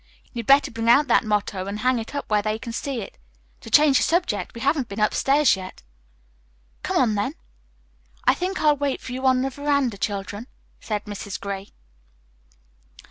[0.33, 3.19] You'd better bring out that motto and hang it up where they can see it.
[3.59, 5.83] To change the subject, we haven't been upstairs yet."
[6.81, 7.35] "Come on, then."
[8.25, 10.47] "I think I'll wait for you on the veranda, children,"
[10.79, 11.39] said Mrs.
[11.39, 11.67] Gray.